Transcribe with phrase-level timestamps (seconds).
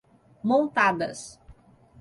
[0.43, 1.37] Montadas